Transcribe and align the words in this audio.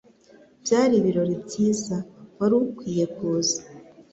Byari 0.63 0.93
ibirori 0.99 1.35
byiza. 1.45 1.95
Wari 2.39 2.53
ukwiye 2.61 3.05
kuza. 3.15 3.59